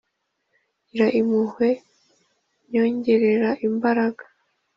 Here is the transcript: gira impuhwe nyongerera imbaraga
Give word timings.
gira 0.89 1.07
impuhwe 1.19 1.69
nyongerera 2.71 3.49
imbaraga 3.67 4.23